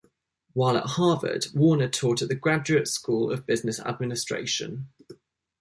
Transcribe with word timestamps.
While 0.53 0.77
at 0.77 0.87
Harvard, 0.87 1.45
Warner 1.53 1.87
taught 1.87 2.23
at 2.23 2.27
the 2.27 2.33
Graduate 2.33 2.87
School 2.87 3.31
of 3.31 3.45
Business 3.45 3.79
Administration. 3.79 4.89